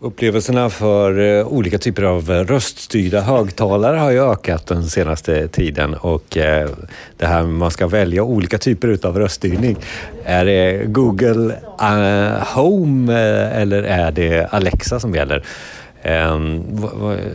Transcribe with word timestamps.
Upplevelserna 0.00 0.70
för 0.70 1.38
eh, 1.38 1.46
olika 1.46 1.78
typer 1.78 2.02
av 2.02 2.30
eh, 2.30 2.44
röststyrda 2.44 3.20
högtalare 3.20 3.96
har 3.96 4.10
ju 4.10 4.30
ökat 4.30 4.66
den 4.66 4.82
senaste 4.82 5.48
tiden 5.48 5.94
och 5.94 6.36
eh, 6.36 6.68
det 7.16 7.26
här 7.26 7.42
med 7.42 7.54
man 7.54 7.70
ska 7.70 7.86
välja 7.86 8.22
olika 8.22 8.58
typer 8.58 8.98
av 9.02 9.18
röststyrning. 9.18 9.76
Är 10.24 10.44
det 10.44 10.84
Google 10.86 11.54
Home 12.54 13.14
eller 13.52 13.82
är 13.82 14.10
det 14.10 14.46
Alexa 14.46 15.00
som 15.00 15.14
gäller? 15.14 15.44
Ehm, 16.02 16.62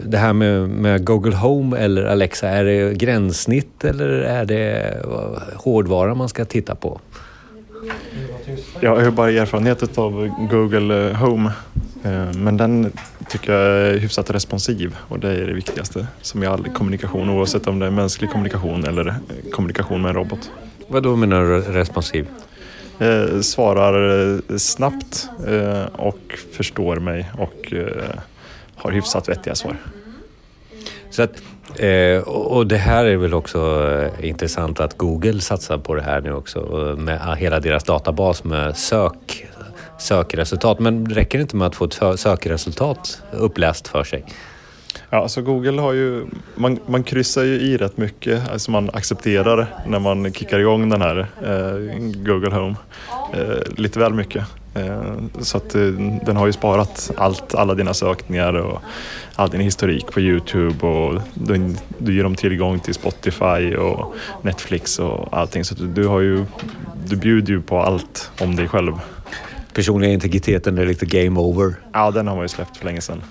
det 0.05 0.18
här 0.18 0.34
med, 0.34 1.05
Google 1.05 1.36
Home 1.36 1.77
eller 1.77 2.04
Alexa, 2.04 2.50
är 2.50 2.64
det 2.64 2.93
gränssnitt 2.93 3.84
eller 3.84 4.09
är 4.09 4.45
det 4.45 4.98
hårdvara 5.55 6.16
man 6.16 6.30
ska 6.30 6.45
titta 6.45 6.75
på? 6.75 7.00
Jag 8.80 8.95
har 8.95 9.04
ju 9.04 9.11
bara 9.11 9.32
erfarenhet 9.32 9.98
av 9.98 10.30
Google 10.52 11.14
Home 11.14 11.52
men 12.34 12.58
den 12.58 12.92
tycker 13.30 13.54
jag 13.54 13.88
är 13.88 13.98
hyfsat 13.98 14.30
responsiv 14.30 14.96
och 15.07 15.20
det 15.20 15.30
är 15.30 15.48
det 15.48 15.54
viktigaste 15.54 16.07
som 16.21 16.44
i 16.44 16.48
all 16.48 16.64
kommunikation 16.64 17.30
oavsett 17.30 17.68
om 17.68 17.80
det 17.80 17.86
är 17.86 17.92
mänsklig 17.92 18.30
kommunikation 18.30 18.86
eller 18.86 19.07
eh, 19.07 19.16
kommunikation 19.52 20.02
med 20.02 20.10
en 20.10 20.16
robot. 20.16 20.52
Vad 20.88 21.04
då 21.04 21.16
menar 21.16 21.42
du 21.42 21.61
responsiv? 21.61 22.28
Eh, 23.00 23.39
svarar 23.42 24.58
snabbt 24.58 25.30
och 25.92 26.39
förstår 26.54 26.96
mig 26.96 27.32
och 27.38 27.74
har 28.75 28.92
hyfsat 28.92 29.30
vettiga 29.30 29.56
svar. 29.56 29.78
Så 31.10 31.24
att, 31.24 31.44
och 32.25 32.67
det 32.67 32.78
här 32.78 33.06
är 33.06 33.16
väl 33.16 33.33
också 33.33 33.89
intressant 34.22 34.80
att 34.80 34.97
Google 34.97 35.42
satsar 35.42 35.78
på 35.78 35.95
det 35.95 36.02
här 36.02 36.22
nu 36.22 36.33
också 36.33 36.59
med 36.97 37.38
hela 37.38 37.59
deras 37.59 37.83
databas 37.83 38.44
med 38.44 38.78
sök 38.78 39.47
sökresultat. 39.97 40.80
Men 40.80 41.06
räcker 41.06 41.38
det 41.38 41.42
inte 41.42 41.56
med 41.56 41.67
att 41.67 41.75
få 41.75 41.86
ett 41.86 42.20
sökresultat 42.20 43.22
uppläst 43.31 43.88
för 43.88 44.03
sig? 44.03 44.25
Ja, 45.09 45.22
alltså 45.22 45.41
Google 45.41 45.81
har 45.81 45.94
ju, 45.94 46.25
man, 46.55 46.80
man 46.86 47.03
kryssar 47.03 47.44
ju 47.44 47.53
i 47.53 47.77
rätt 47.77 47.97
mycket, 47.97 48.52
alltså 48.52 48.71
man 48.71 48.89
accepterar 48.94 49.67
när 49.88 49.99
man 49.99 50.33
kickar 50.33 50.59
igång 50.59 50.89
den 50.89 51.02
här 51.02 51.19
eh, 51.19 51.97
Google 52.25 52.55
Home. 52.55 52.75
Eh, 53.33 53.73
lite 53.77 53.99
väl 53.99 54.14
mycket. 54.14 54.45
Eh, 54.75 55.14
så 55.41 55.58
att 55.58 55.75
eh, 55.75 55.81
den 56.25 56.38
har 56.38 56.45
ju 56.45 56.53
sparat 56.53 57.11
allt, 57.17 57.55
alla 57.55 57.75
dina 57.75 57.94
sökningar 57.94 58.53
och 58.53 58.81
all 59.36 59.49
din 59.49 59.61
historik 59.61 60.11
på 60.11 60.21
Youtube 60.21 60.88
och 60.88 61.21
du, 61.33 61.75
du 61.97 62.16
ger 62.16 62.23
dem 62.23 62.36
tillgång 62.36 62.80
till 62.80 62.94
Spotify 62.94 63.75
och 63.75 64.16
Netflix 64.41 64.99
och 64.99 65.38
allting. 65.38 65.66
Så 65.66 65.75
du, 65.75 66.08
har 66.08 66.19
ju, 66.19 66.45
du 67.05 67.16
bjuder 67.16 67.53
ju 67.53 67.61
på 67.61 67.80
allt 67.80 68.31
om 68.41 68.55
dig 68.55 68.67
själv 68.67 68.94
personliga 69.73 70.11
integriteten 70.11 70.77
är 70.77 70.85
lite 70.85 71.05
game 71.05 71.39
over. 71.39 71.75
Ja, 71.93 72.11
den 72.11 72.27
har 72.27 72.35
man 72.35 72.43
ju 72.43 72.49
släppt 72.49 72.77
för 72.77 72.85
länge 72.85 73.02
sedan. 73.02 73.21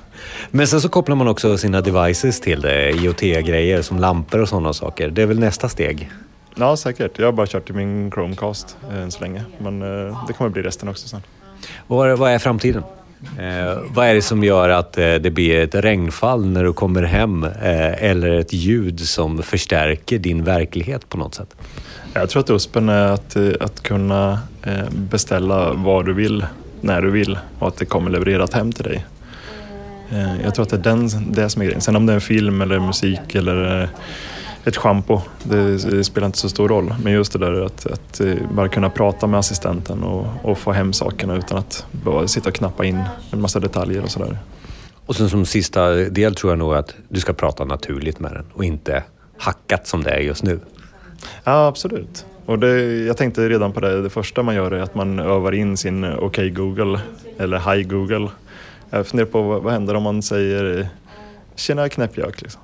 Men 0.50 0.66
sen 0.66 0.80
så 0.80 0.88
kopplar 0.88 1.16
man 1.16 1.28
också 1.28 1.58
sina 1.58 1.80
devices 1.80 2.40
till 2.40 2.60
det, 2.60 2.90
IoT-grejer 2.90 3.82
som 3.82 3.98
lampor 3.98 4.40
och 4.40 4.48
sådana 4.48 4.72
saker. 4.72 5.10
Det 5.10 5.22
är 5.22 5.26
väl 5.26 5.38
nästa 5.38 5.68
steg? 5.68 6.10
Ja, 6.54 6.76
säkert. 6.76 7.18
Jag 7.18 7.26
har 7.26 7.32
bara 7.32 7.46
kört 7.46 7.70
i 7.70 7.72
min 7.72 8.10
Chromecast 8.10 8.76
eh, 8.90 9.02
än 9.02 9.10
så 9.10 9.20
länge, 9.20 9.44
men 9.58 9.82
eh, 9.82 10.24
det 10.26 10.32
kommer 10.32 10.50
bli 10.50 10.62
resten 10.62 10.88
också 10.88 11.08
sen. 11.08 11.22
Och 11.86 11.96
vad, 11.96 12.18
vad 12.18 12.30
är 12.30 12.38
framtiden? 12.38 12.82
Eh, 13.38 13.78
vad 13.94 14.06
är 14.06 14.14
det 14.14 14.22
som 14.22 14.44
gör 14.44 14.68
att 14.68 14.98
eh, 14.98 15.14
det 15.14 15.30
blir 15.30 15.60
ett 15.60 15.74
regnfall 15.74 16.46
när 16.46 16.64
du 16.64 16.72
kommer 16.72 17.02
hem 17.02 17.44
eh, 17.44 18.04
eller 18.04 18.30
ett 18.30 18.52
ljud 18.52 19.00
som 19.00 19.42
förstärker 19.42 20.18
din 20.18 20.44
verklighet 20.44 21.08
på 21.08 21.18
något 21.18 21.34
sätt? 21.34 21.54
Jag 22.14 22.30
tror 22.30 22.40
att 22.40 22.50
USPen 22.50 22.88
är 22.88 23.06
att, 23.06 23.36
eh, 23.36 23.50
att 23.60 23.82
kunna 23.82 24.38
eh, 24.62 24.90
beställa 24.90 25.72
vad 25.72 26.06
du 26.06 26.12
vill, 26.12 26.46
när 26.80 27.02
du 27.02 27.10
vill 27.10 27.38
och 27.58 27.68
att 27.68 27.76
det 27.76 27.84
kommer 27.84 28.10
levererat 28.10 28.54
hem 28.54 28.72
till 28.72 28.84
dig. 28.84 29.04
Eh, 30.10 30.42
jag 30.44 30.54
tror 30.54 30.62
att 30.62 30.70
det 30.70 30.76
är 30.76 30.80
den, 30.80 31.32
det 31.32 31.50
som 31.50 31.62
är 31.62 31.66
grejen. 31.66 31.80
Sen 31.80 31.96
om 31.96 32.06
det 32.06 32.12
är 32.12 32.14
en 32.14 32.20
film 32.20 32.62
eller 32.62 32.80
musik 32.80 33.34
eller 33.34 33.82
eh, 33.82 33.88
ett 34.64 34.77
schampo, 34.77 35.20
det 35.42 36.05
spelar 36.05 36.27
inte 36.27 36.39
så 36.39 36.48
stor 36.48 36.68
roll. 36.68 36.95
Men 37.02 37.12
just 37.12 37.33
det 37.33 37.39
där 37.39 37.61
att, 37.61 37.86
att 37.86 38.20
bara 38.55 38.68
kunna 38.68 38.90
prata 38.90 39.27
med 39.27 39.40
assistenten 39.40 40.02
och, 40.02 40.27
och 40.42 40.58
få 40.58 40.73
hem 40.73 40.92
sakerna 40.92 41.36
utan 41.36 41.58
att 41.58 41.86
bara 41.90 42.28
sitta 42.28 42.48
och 42.48 42.55
knappa 42.55 42.84
in 42.84 43.02
en 43.30 43.40
massa 43.40 43.61
detaljer 43.61 44.02
och 44.02 44.11
sådär. 44.11 44.39
Och 45.06 45.17
sen 45.17 45.30
som 45.30 45.46
sista 45.46 45.90
del 45.90 46.34
tror 46.34 46.52
jag 46.52 46.58
nog 46.58 46.74
att 46.74 46.95
du 47.08 47.20
ska 47.20 47.33
prata 47.33 47.64
naturligt 47.64 48.20
med 48.20 48.33
den 48.33 48.45
och 48.52 48.64
inte 48.64 49.05
hackat 49.39 49.86
som 49.86 50.02
det 50.02 50.11
är 50.11 50.20
just 50.20 50.42
nu. 50.42 50.61
Ja, 51.44 51.67
absolut. 51.67 52.27
Och 52.46 52.58
det, 52.58 52.83
jag 53.05 53.17
tänkte 53.17 53.48
redan 53.48 53.73
på 53.73 53.80
det, 53.80 54.02
det 54.02 54.11
första 54.11 54.42
man 54.42 54.55
gör 54.55 54.70
är 54.70 54.80
att 54.80 54.94
man 54.94 55.18
övar 55.18 55.52
in 55.52 55.77
sin 55.77 56.05
OK 56.05 56.36
Google 56.36 57.00
eller 57.39 57.74
Hi 57.74 57.83
Google. 57.83 58.29
Jag 58.90 59.06
funderar 59.06 59.29
på 59.29 59.42
vad, 59.42 59.62
vad 59.62 59.73
händer 59.73 59.94
om 59.94 60.02
man 60.02 60.23
säger 60.23 60.89
Tjena 61.56 61.89
knäppjök 61.89 62.42
liksom. 62.42 62.62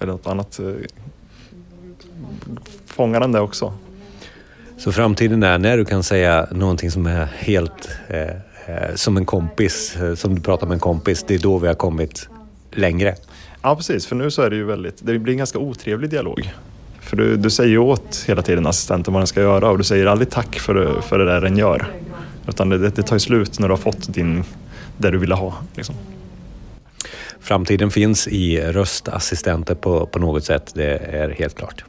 Eller 0.00 0.12
något 0.12 0.26
annat. 0.26 0.60
Fångar 2.86 3.20
den 3.20 3.32
det 3.32 3.40
också? 3.40 3.72
Så 4.78 4.92
framtiden 4.92 5.42
är 5.42 5.58
när 5.58 5.76
du 5.76 5.84
kan 5.84 6.02
säga 6.02 6.46
någonting 6.50 6.90
som 6.90 7.06
är 7.06 7.24
helt 7.24 7.88
eh, 8.08 8.20
eh 8.20 8.94
som 8.94 9.16
en 9.16 9.26
kompis, 9.26 9.96
eh, 9.96 10.14
som 10.14 10.34
du 10.34 10.40
pratar 10.40 10.66
med 10.66 10.74
en 10.74 10.80
kompis, 10.80 11.24
det 11.28 11.34
är 11.34 11.38
då 11.38 11.58
vi 11.58 11.66
har 11.66 11.74
kommit 11.74 12.28
längre. 12.72 13.14
Ja 13.62 13.76
precis, 13.76 14.06
för 14.06 14.16
nu 14.16 14.30
så 14.30 14.42
är 14.42 14.50
det 14.50 14.56
ju 14.56 14.64
väldigt, 14.64 15.06
det 15.06 15.18
blir 15.18 15.32
en 15.32 15.38
ganska 15.38 15.58
otrevlig 15.58 16.10
dialog. 16.10 16.52
För 17.00 17.16
du, 17.16 17.36
du 17.36 17.50
säger 17.50 17.78
åt 17.78 18.24
hela 18.28 18.42
tiden 18.42 18.66
assistenten 18.66 19.14
vad 19.14 19.20
den 19.20 19.26
ska 19.26 19.40
göra 19.40 19.70
och 19.70 19.78
du 19.78 19.84
säger 19.84 20.06
aldrig 20.06 20.30
tack 20.30 20.58
för 20.58 21.00
för 21.00 21.18
det 21.18 21.24
där 21.24 21.40
den 21.40 21.56
gör. 21.56 21.86
Utan 22.48 22.68
det, 22.68 22.78
det 22.78 23.02
tar 23.02 23.18
slut 23.18 23.58
när 23.58 23.68
du 23.68 23.72
har 23.72 23.78
fått 23.78 24.14
din, 24.14 24.44
det 24.98 25.10
du 25.10 25.18
ville 25.18 25.34
ha. 25.34 25.54
Liksom. 25.74 25.94
Framtiden 27.46 27.90
finns 27.90 28.28
i 28.28 28.60
röstassistenter 28.60 29.74
på, 29.74 30.06
på 30.06 30.18
något 30.18 30.44
sätt, 30.44 30.72
det 30.74 30.96
är 30.96 31.30
helt 31.30 31.54
klart. 31.58 31.84